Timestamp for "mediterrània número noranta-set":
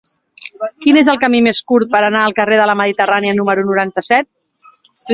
2.83-4.31